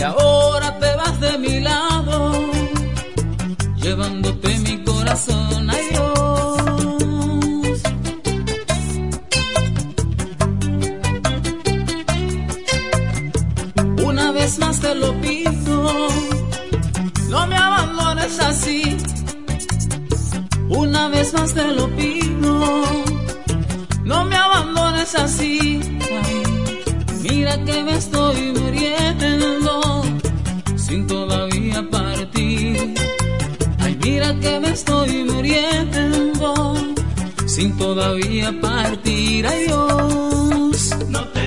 [0.00, 2.32] y ahora te vas de mi lado,
[3.76, 5.68] llevándote mi corazón.
[5.68, 7.82] Ay Dios.
[14.02, 16.08] Una vez más te lo pido,
[17.28, 18.96] no me abandones así.
[20.70, 22.84] Una vez más te lo pido,
[24.04, 25.78] no me abandones así.
[27.40, 30.02] Mira que me estoy muriendo
[30.76, 32.94] sin todavía partir.
[33.78, 36.74] Ay, mira que me estoy muriendo
[37.46, 39.46] sin todavía partir.
[39.46, 40.90] Ay, Dios.
[41.08, 41.39] No te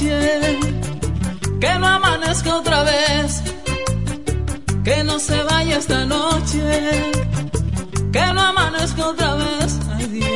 [0.00, 3.42] que no amanezca otra vez.
[4.82, 7.12] Que no se vaya esta noche,
[8.12, 9.78] que no amanezca otra vez.
[9.96, 10.33] Ay Dios,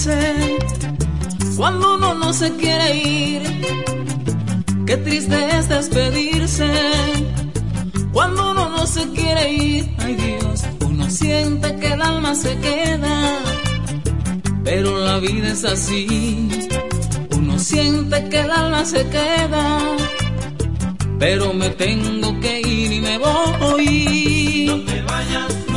[0.00, 0.58] despedirse
[1.56, 3.42] cuando uno no se quiere ir.
[4.86, 6.68] Qué triste es despedirse
[8.12, 9.94] cuando uno no se quiere ir.
[9.98, 13.38] Ay Dios, uno siente que el alma se queda,
[14.64, 16.48] pero la vida es así.
[17.36, 19.80] Uno siente que el alma se queda,
[21.18, 24.64] pero me tengo que ir y me voy.
[24.66, 25.69] No te vayas,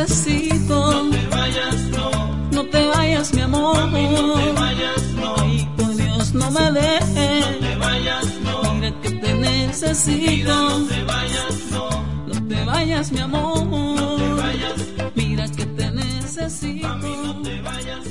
[0.00, 1.04] necesito.
[1.04, 2.10] No te vayas, no.
[2.52, 3.76] No te vayas, mi amor.
[3.76, 5.34] Mami, no te vayas, no.
[5.38, 7.60] Ay, por Dios, no me No dejes.
[7.60, 8.74] te vayas, no.
[8.74, 10.54] Mira que te necesito.
[10.78, 11.88] no te vayas, no.
[12.26, 13.66] No te vayas, mi amor.
[13.66, 14.78] No te vayas,
[15.14, 16.88] Mira que te necesito.
[16.88, 18.06] mami, no te vayas.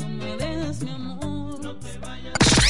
[0.00, 1.13] No me dejes, mi amor.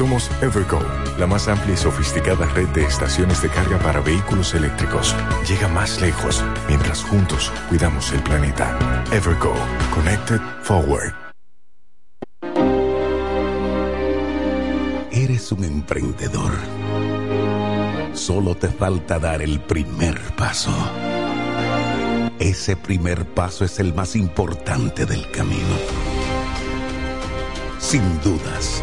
[0.00, 0.80] Somos Evergo,
[1.18, 5.14] la más amplia y sofisticada red de estaciones de carga para vehículos eléctricos.
[5.46, 8.78] Llega más lejos mientras juntos cuidamos el planeta.
[9.12, 9.52] Evergo,
[9.94, 11.12] Connected Forward.
[15.12, 16.52] Eres un emprendedor.
[18.14, 20.72] Solo te falta dar el primer paso.
[22.38, 25.76] Ese primer paso es el más importante del camino.
[27.78, 28.82] Sin dudas,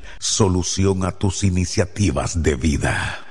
[0.21, 3.25] solución a tus iniciativas de vida.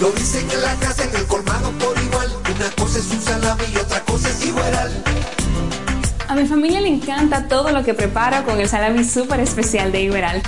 [0.00, 2.28] Lo dicen en la casa, en el colmado por igual.
[2.52, 5.04] Una cosa es un salami y otra cosa es igual.
[6.26, 10.02] A mi familia le encanta todo lo que preparo con el salami súper especial de
[10.02, 10.42] Iberal.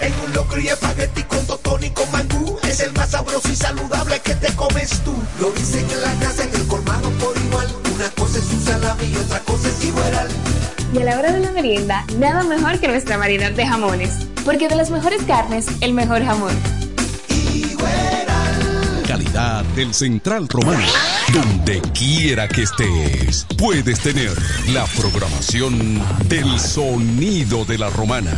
[0.00, 3.56] En un locro y espagueti con totón y con mangú Es el más sabroso y
[3.56, 7.66] saludable que te comes tú Lo dicen en la casa, en el colmado por igual
[7.96, 10.28] Una cosa es un salami y otra cosa es igual
[10.92, 14.68] Y a la hora de la merienda, nada mejor que nuestra variedad de jamones Porque
[14.68, 16.54] de las mejores carnes, el mejor jamón
[19.06, 20.86] Calidad del Central Romano
[21.32, 24.32] donde quiera que estés, puedes tener
[24.72, 28.32] la programación del sonido de la romana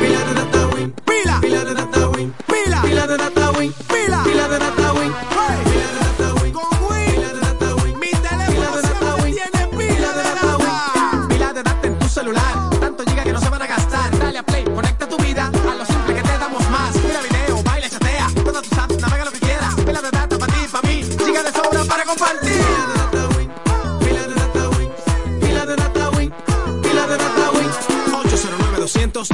[0.00, 0.59] Pila de data win,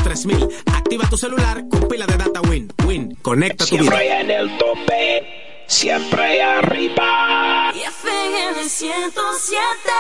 [0.03, 2.73] 3000 Activa tu celular con pila de data Win.
[2.87, 3.91] Win, conecta tu vida.
[3.91, 7.73] Siempre en el tope, siempre arriba.
[7.75, 9.91] Y FM 107.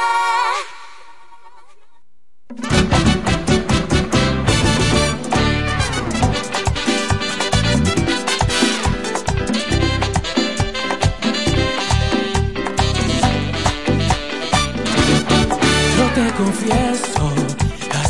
[15.96, 17.35] Yo te confieso,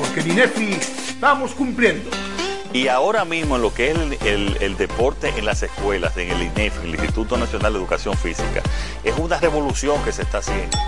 [0.00, 0.72] porque en INEFI
[1.10, 2.10] estamos cumpliendo.
[2.72, 6.30] Y ahora mismo en lo que es el, el, el, deporte en las escuelas, en
[6.30, 8.62] el INEF, el Instituto Nacional de Educación Física,
[9.04, 10.78] es una revolución que se está haciendo.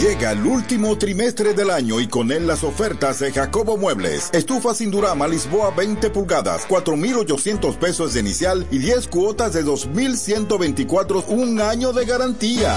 [0.00, 4.30] Llega el último trimestre del año y con él las ofertas de Jacobo Muebles.
[4.32, 11.24] Estufa sin Durama Lisboa 20 pulgadas, 4.800 pesos de inicial y 10 cuotas de 2.124,
[11.28, 12.76] un año de garantía.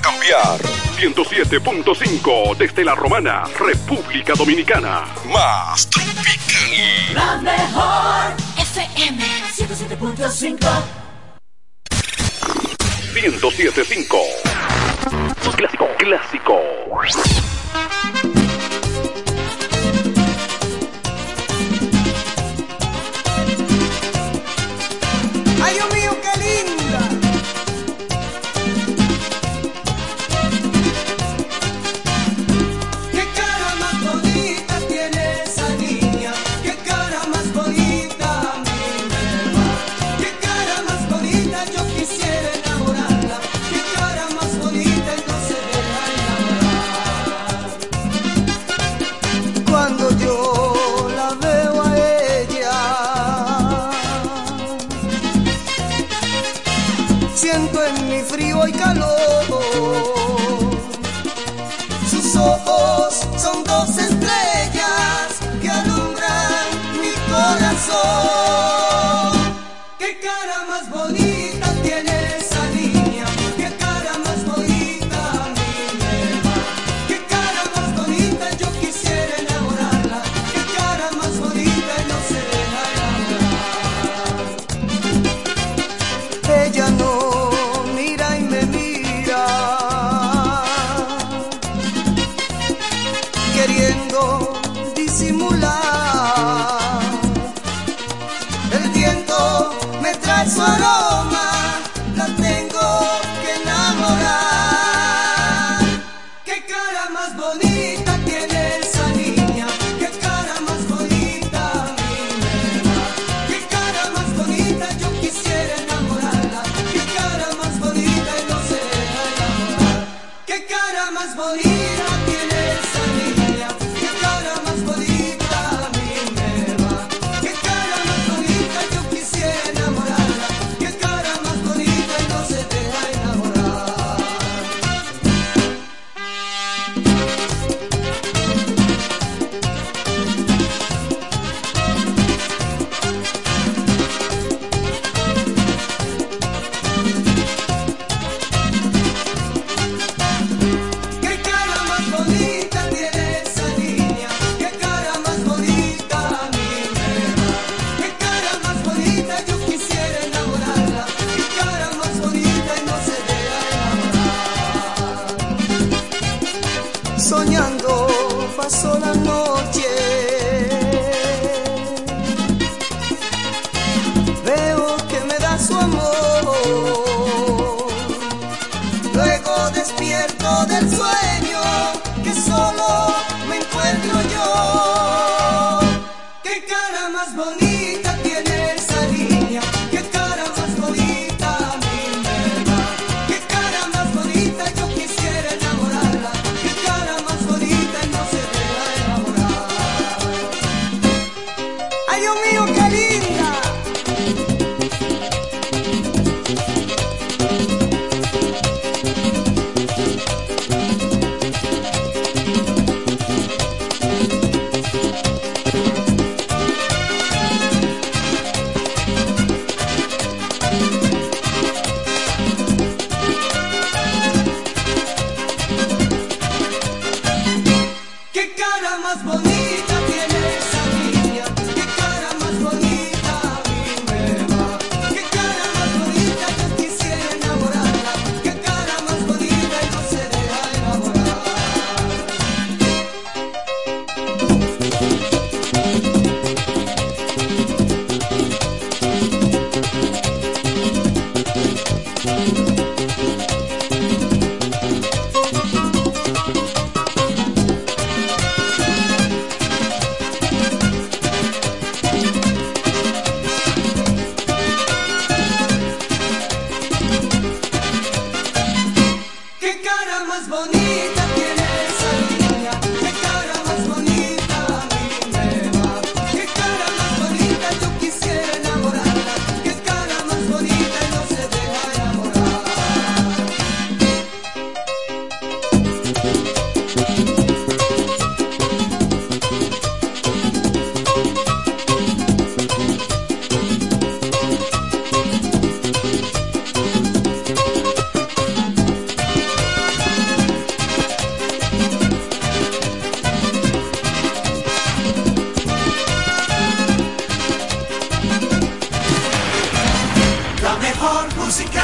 [0.00, 0.60] cambiar.
[0.96, 5.04] 107.5 desde la Romana, República Dominicana.
[5.32, 7.14] Más tropical.
[7.14, 10.58] La mejor FM 107.5.
[13.14, 14.18] 107.5.
[15.56, 16.60] Clásico, clásico.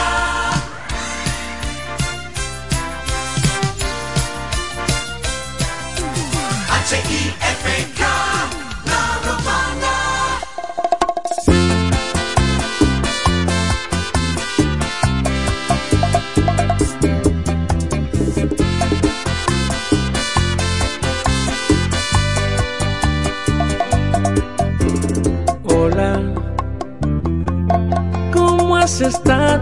[0.01, 0.50] Sky.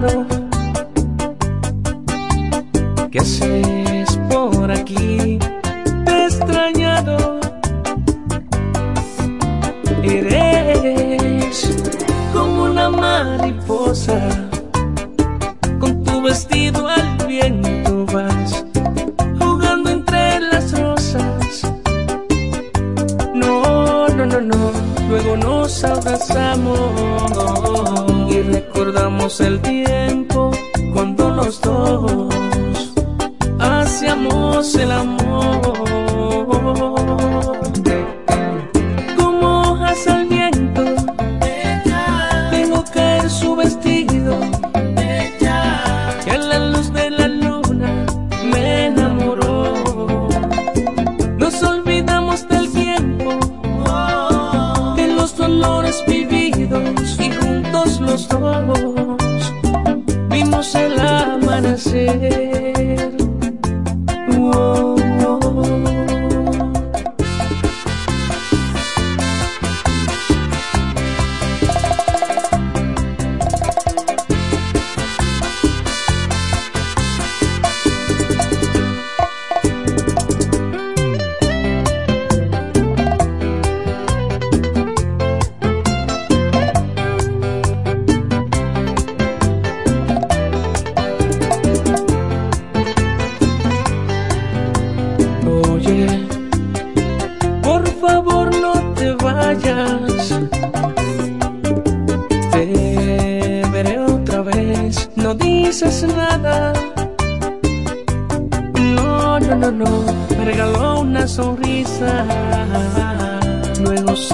[0.09, 0.38] Tchau.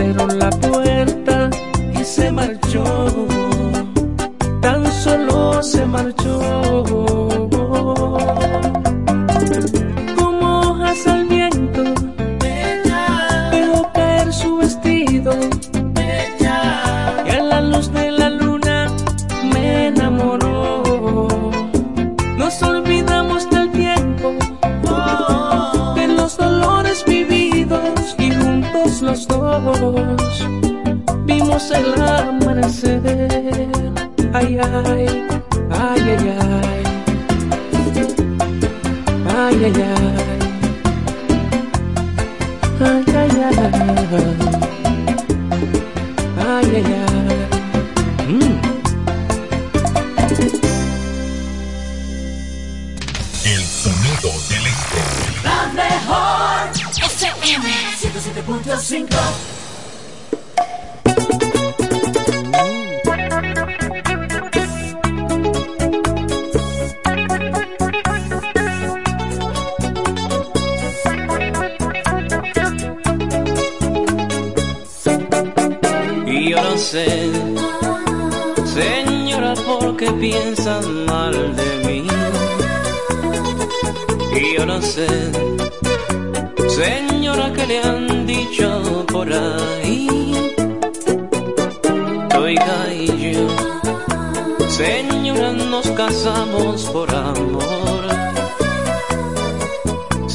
[0.05, 1.51] cerró la puerta
[1.99, 3.24] y se marchó.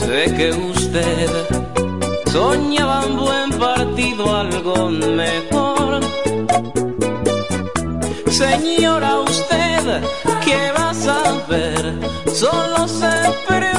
[0.10, 1.30] Sé que usted
[2.32, 6.00] soñaba un buen partido, algo mejor.
[8.28, 10.02] Señora, usted,
[10.43, 11.93] ¿qué va a saber?
[12.26, 13.13] Solo se
[13.48, 13.78] pregunta.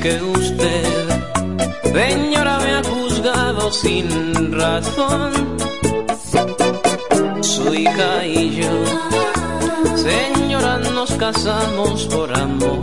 [0.00, 1.08] que usted,
[1.82, 5.32] señora, me ha juzgado sin razón.
[7.40, 8.84] Su hija y yo,
[9.96, 12.82] señora, nos casamos por amor.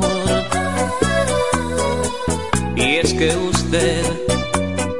[2.76, 4.04] Y es que usted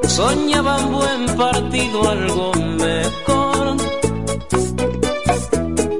[0.08, 3.78] soñaba un buen partido, algo mejor.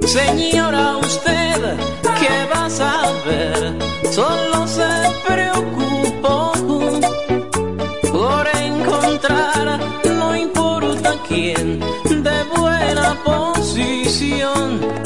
[0.08, 1.78] Señora, usted,
[2.20, 3.76] ¿qué vas a ver?
[4.12, 4.88] Solo se
[5.28, 5.85] preocupa.
[13.24, 15.05] Buena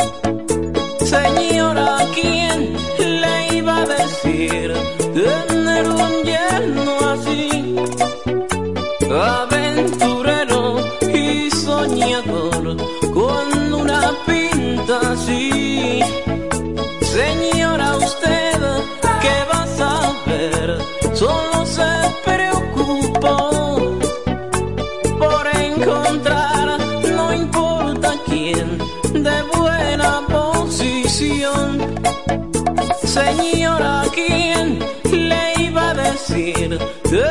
[36.70, 37.29] decir tener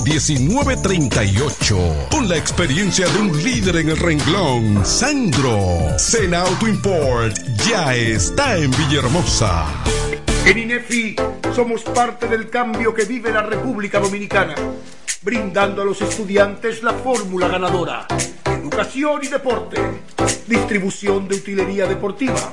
[0.00, 2.08] 809-866-1938.
[2.10, 5.98] Con la experiencia de un líder en el renglón, Sandro.
[5.98, 7.36] Sena Auto Import
[7.68, 9.66] ya está en Villahermosa.
[10.44, 11.16] En INEFI
[11.54, 14.54] somos parte del cambio que vive la República Dominicana,
[15.22, 18.06] brindando a los estudiantes la fórmula ganadora.
[18.44, 19.80] Educación y deporte,
[20.46, 22.52] distribución de utilería deportiva,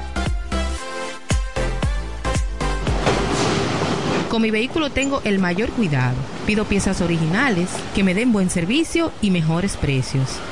[4.31, 6.15] Con mi vehículo tengo el mayor cuidado.
[6.47, 10.39] Pido piezas originales que me den buen servicio y mejores precios.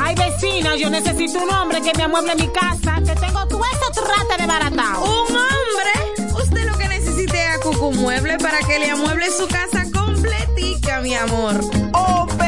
[0.00, 4.02] Ay, vecina, yo necesito un hombre que me amueble mi casa, que tengo todo eso
[4.02, 5.02] trata de baratao.
[5.04, 6.34] ¿Un hombre?
[6.42, 11.00] Usted lo que necesite es a Cucu Mueble para que le amueble su casa completica,
[11.00, 11.60] mi amor.
[11.92, 12.47] Oh, pero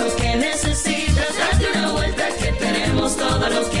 [3.51, 3.80] tenemos todo lo que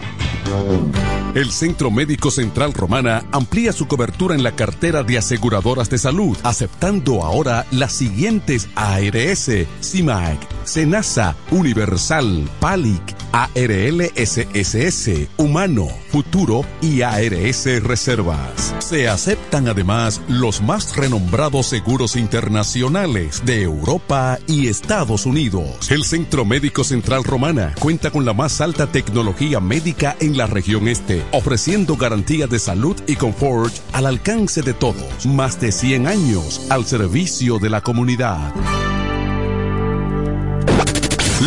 [1.34, 6.34] El Centro Médico Central Romana amplía su cobertura en la cartera de aseguradoras de salud,
[6.44, 9.50] aceptando ahora las siguientes ARS,
[9.82, 18.74] CIMAC, SENASA, Universal, PALIC, ARLSSS, Humano, Futuro y ARS Reservas.
[18.78, 25.90] Se aceptan además los más renombrados seguros internacionales de Europa y Estados Unidos.
[25.90, 30.86] El Centro Médico Central Romana cuenta con la más alta tecnología médica en la región
[30.86, 35.24] este, ofreciendo garantía de salud y confort al alcance de todos.
[35.24, 38.52] Más de 100 años al servicio de la comunidad.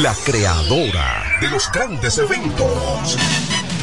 [0.02, 3.16] La creadora de los grandes eventos.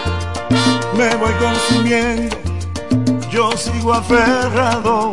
[1.01, 2.37] me voy consumiendo,
[3.31, 5.11] yo sigo aferrado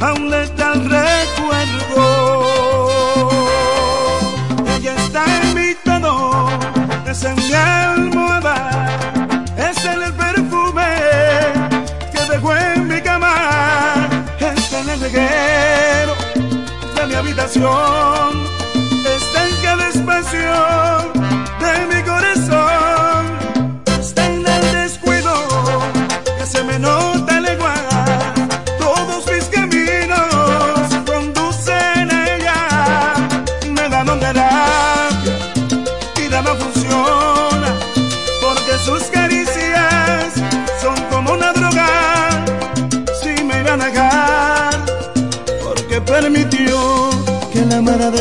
[0.00, 2.42] a un letal recuerdo.
[4.76, 6.48] Ella está en mi tono,
[7.10, 8.88] es en mi almohada,
[9.68, 10.90] es en el perfume
[12.12, 14.08] que dejó en mi cama,
[14.38, 16.14] es en el reguero
[16.94, 18.30] de mi habitación,
[19.16, 21.15] está en cada espacio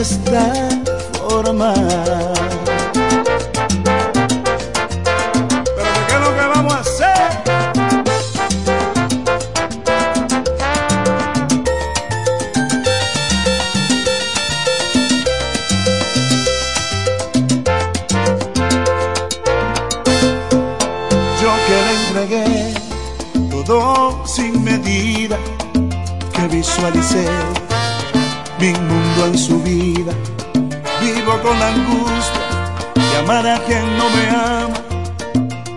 [0.06, 0.54] esta
[1.18, 1.74] forma
[5.76, 7.30] ¿Pero qué lo que vamos a hacer?
[21.42, 22.48] Yo que le entregué
[23.66, 23.80] todo
[24.28, 25.38] sin medida,
[26.32, 27.26] que visualicé
[31.46, 32.42] con angustia
[32.96, 34.80] de amar a quien no me ama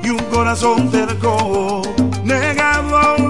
[0.02, 1.82] y un corazón terco
[2.24, 3.27] negado a olvidarla.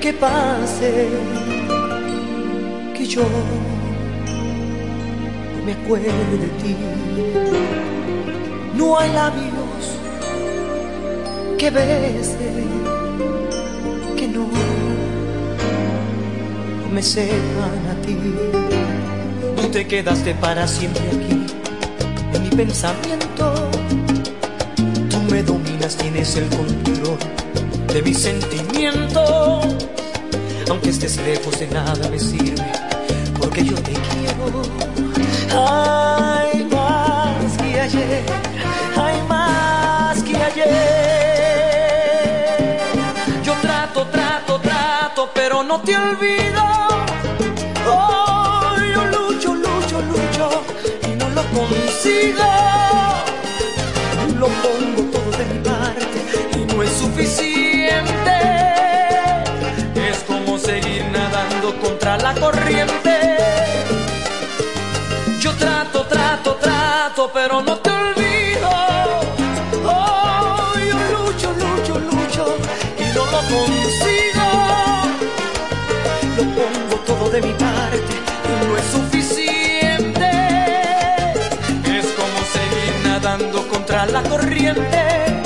[0.00, 1.08] Que pase
[2.94, 3.22] que yo
[5.56, 6.06] no me acuerde
[6.44, 6.76] de ti.
[8.74, 9.82] No hay labios
[11.58, 12.68] que besen
[14.16, 14.48] que no,
[16.82, 18.16] no me sepan a ti.
[19.56, 21.46] Tú te quedaste para siempre aquí
[22.34, 23.29] en mi pensamiento.
[25.30, 27.18] Me dominas, tienes el control
[27.92, 29.64] de mis sentimientos.
[30.68, 32.64] Aunque estés lejos de nada me sirve,
[33.38, 34.62] porque yo te quiero.
[35.52, 38.24] Hay más que ayer,
[38.96, 40.70] hay más que ayer.
[43.44, 46.62] Yo trato, trato, trato, pero no te olvido.
[47.88, 50.64] Oh, yo lucho, lucho, lucho
[51.08, 52.44] y no lo consigo.
[54.38, 55.09] Lo pongo
[56.56, 58.36] y no es suficiente.
[59.94, 63.18] Es como seguir nadando contra la corriente.
[65.40, 68.70] Yo trato, trato, trato, pero no te olvido.
[69.84, 72.56] Oh, yo lucho, lucho, lucho
[72.98, 74.46] y no lo consigo.
[76.36, 77.98] Lo pongo todo de mi parte
[78.50, 80.30] y no es suficiente.
[81.84, 85.42] Es como seguir nadando contra la corriente,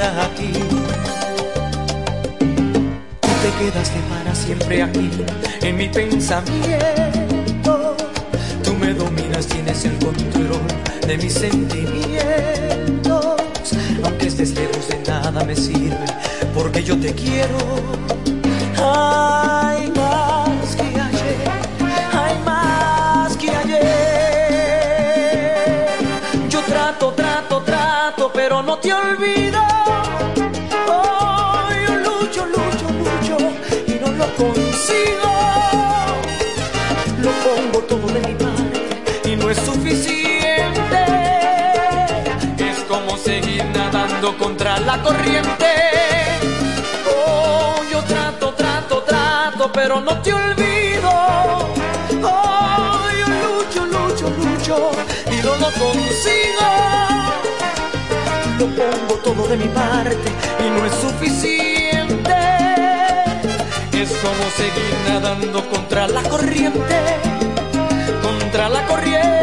[0.00, 0.52] te aquí.
[3.20, 5.10] Tú te quedaste para siempre aquí
[5.62, 7.96] en mi pensamiento.
[8.64, 10.62] Tú me dominas, tienes el control
[11.06, 13.36] de mis sentimientos.
[14.04, 16.06] Aunque estés lejos de nada me sirve,
[16.54, 17.58] porque yo te quiero.
[18.78, 20.90] Hay más que
[37.18, 41.04] lo pongo todo de mi parte y no es suficiente.
[42.56, 45.66] Es como seguir nadando contra la corriente.
[47.06, 51.10] Oh, yo trato, trato, trato, pero no te olvido.
[52.22, 54.90] Oh, yo lucho, lucho, lucho
[55.30, 56.68] y no lo consigo.
[58.58, 60.16] Lo pongo todo de mi parte
[60.64, 61.79] y no es suficiente.
[64.10, 66.96] Es como seguir nadando contra la corriente,
[68.20, 69.39] contra la corriente.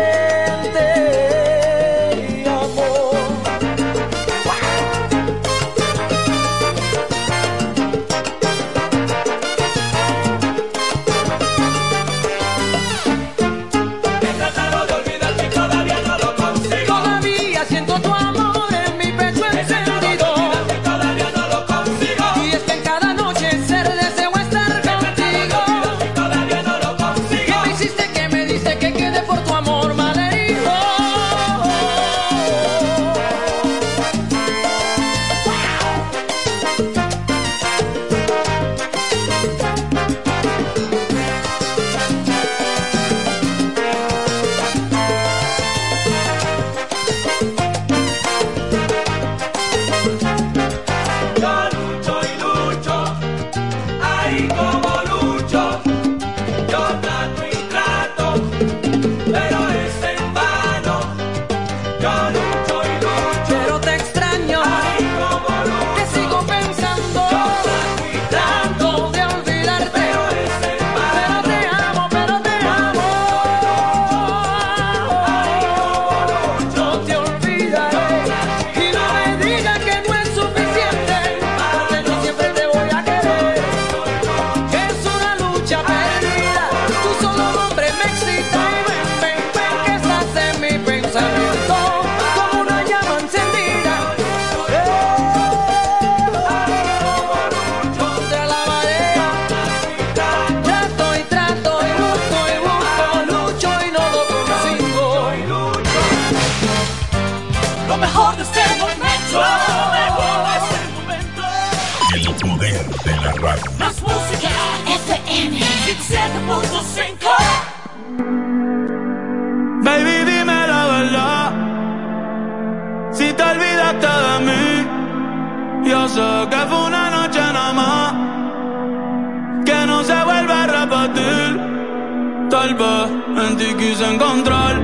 [133.78, 134.82] quise encontrar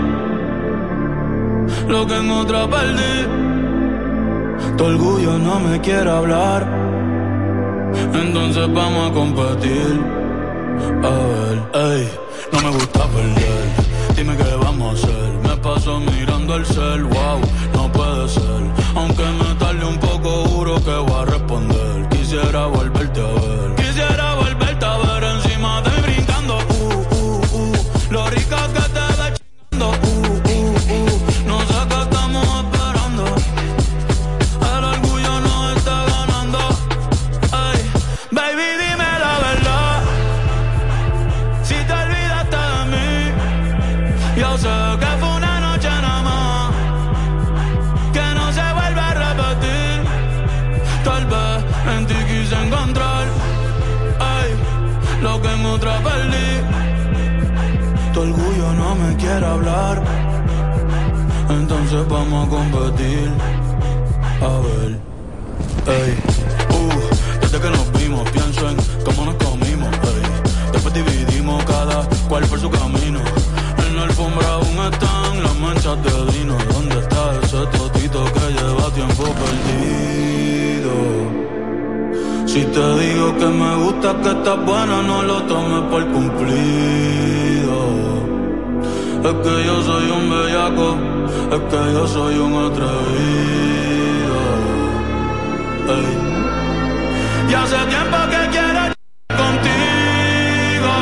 [1.87, 3.15] lo que en otra perdí.
[4.77, 6.61] Tu orgullo no me quiere hablar,
[8.13, 9.93] entonces vamos a competir.
[11.03, 12.09] A ver, ey,
[12.51, 13.65] no me gusta perder.
[14.15, 15.31] Dime qué vamos a hacer.
[15.47, 17.42] Me paso mirando el cel, wow
[44.99, 46.71] Que fue una noche nada más
[48.13, 49.95] que no se vuelve a repetir.
[51.03, 51.57] Tal vez
[51.95, 53.43] en ti quise encontrar
[55.23, 56.49] lo que en otra perdí.
[58.13, 60.03] Tu orgullo no me quiere hablar,
[61.49, 63.31] entonces vamos a competir
[64.41, 64.91] a ver.
[66.69, 69.89] Uh, desde que nos vimos pienso en cómo nos comimos.
[70.71, 73.19] Después dividimos cada cual por su camino,
[73.87, 74.62] el alfombra
[75.93, 76.57] copas de vino.
[76.73, 80.93] ¿Dónde está ese totito que lleva tiempo perdido?
[82.47, 87.77] Si te digo que me gusta, que estás buena, no lo tomes por cumplido.
[89.23, 90.97] Es que yo soy un bellaco,
[91.51, 94.41] es que yo soy un atrevido.
[97.49, 98.81] Y hace tiempo que quiero
[99.41, 100.93] contigo.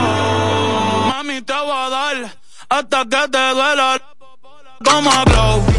[1.09, 4.00] Mami, te voy a dar hasta que te duela
[4.83, 5.70] como bro.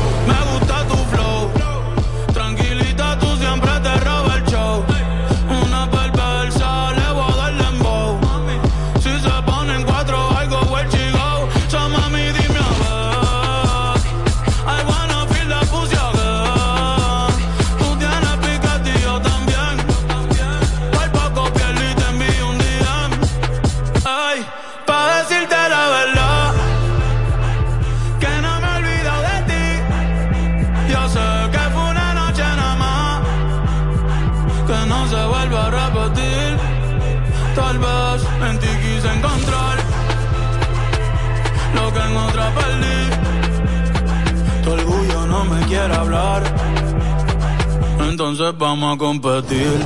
[48.32, 49.78] entonces vamos a competir.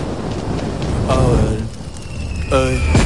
[1.09, 1.16] A
[2.53, 3.05] ver, ey.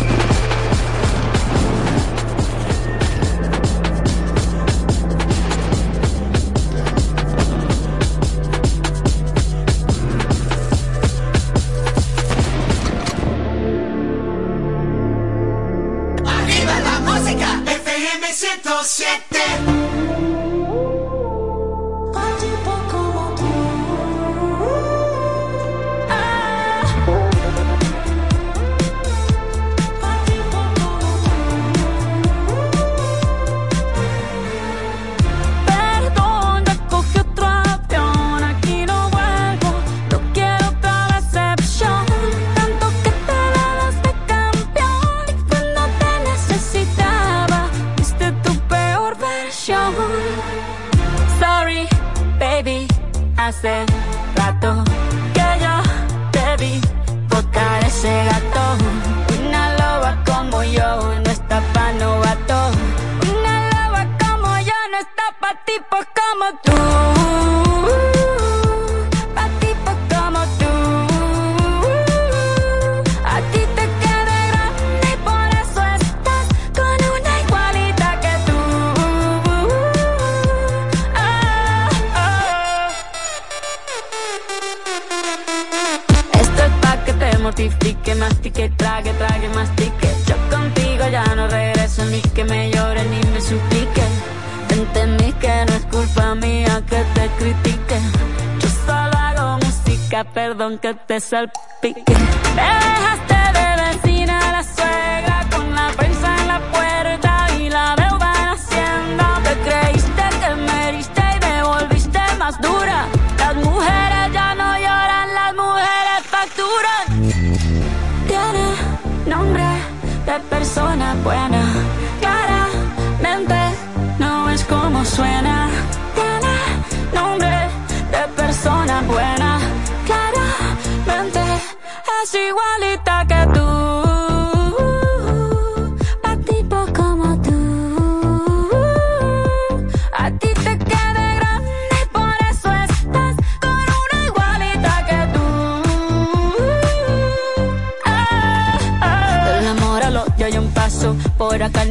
[132.50, 133.09] igualita.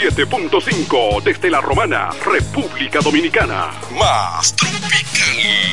[0.00, 3.70] 107.5 desde La Romana, República Dominicana.
[3.98, 4.98] Más tropical.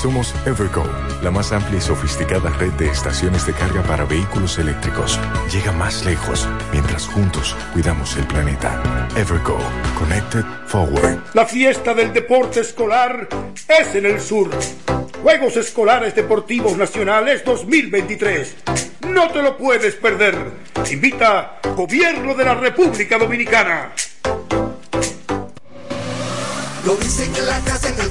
[0.00, 0.82] Somos Evergo,
[1.22, 5.20] la más amplia y sofisticada red de estaciones de carga para vehículos eléctricos.
[5.52, 8.80] Llega más lejos mientras juntos cuidamos el planeta.
[9.14, 9.58] Evergo,
[9.98, 11.18] Connected Forward.
[11.34, 13.28] La fiesta del deporte escolar
[13.68, 14.48] es en el sur.
[15.22, 18.56] Juegos Escolares Deportivos Nacionales 2023.
[19.06, 20.34] No te lo puedes perder.
[20.90, 23.92] Invita Gobierno de la República Dominicana.
[26.86, 28.10] Lo dicen en la casa, en el.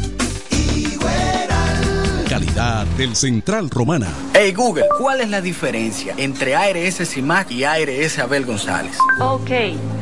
[2.61, 4.07] Calidad del Central Romana.
[4.35, 8.97] Hey Google, ¿cuál es la diferencia entre ARS CIMAC y ARS Abel González?
[9.19, 9.49] Ok,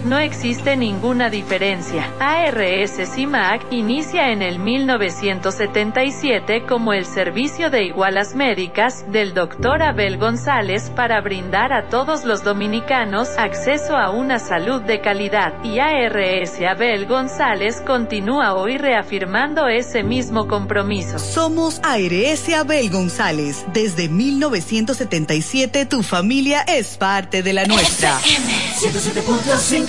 [0.05, 2.09] no existe ninguna diferencia.
[2.19, 9.81] ARS CIMAC inicia en el 1977 como el servicio de igualas médicas del Dr.
[9.81, 15.53] Abel González para brindar a todos los dominicanos acceso a una salud de calidad.
[15.63, 21.19] Y ARS Abel González continúa hoy reafirmando ese mismo compromiso.
[21.19, 23.65] Somos ARS Abel González.
[23.73, 28.17] Desde 1977 tu familia es parte de la nuestra.
[28.19, 29.88] 107.5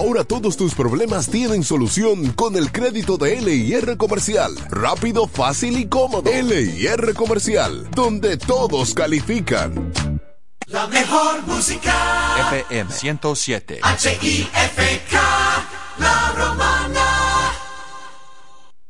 [0.00, 4.56] Ahora todos tus problemas tienen solución con el crédito de LIR Comercial.
[4.70, 6.30] Rápido, fácil y cómodo.
[6.32, 9.92] LIR Comercial, donde todos califican.
[10.68, 11.92] La mejor música.
[12.50, 13.80] FM 107.
[13.82, 15.20] H-I-F-K.
[15.98, 16.32] La